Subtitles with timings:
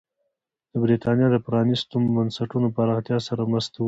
[0.71, 3.79] د برېټانیا د پرانېستو بنسټونو پراختیا سره مرسته وکړي.